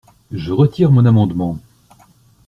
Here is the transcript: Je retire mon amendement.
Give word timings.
Je 0.31 0.51
retire 0.51 0.89
mon 0.89 1.05
amendement. 1.05 1.59